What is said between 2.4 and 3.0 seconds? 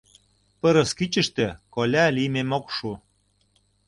ок шу.